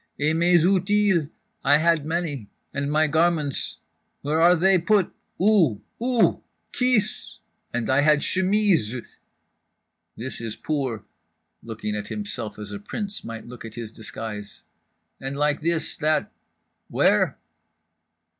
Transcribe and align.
"Et 0.19 0.33
mes 0.35 0.65
outils, 0.65 1.29
I 1.63 1.77
had 1.77 2.07
many—and 2.07 2.91
my 2.91 3.05
garments—where 3.05 4.41
are 4.41 4.55
they 4.55 4.79
put, 4.79 5.13
où—où? 5.39 6.41
Kis! 6.71 7.37
And 7.71 7.87
I 7.87 8.01
had 8.01 8.21
chemises… 8.23 9.17
this 10.17 10.41
is 10.41 10.55
poor" 10.55 11.03
(looking 11.61 11.95
at 11.95 12.07
himself 12.07 12.57
as 12.57 12.71
a 12.71 12.79
prince 12.79 13.23
might 13.23 13.45
look 13.45 13.63
at 13.63 13.75
his 13.75 13.91
disguise)—"and 13.91 15.37
like 15.37 15.61
this, 15.61 15.95
that—where?" 15.97 17.37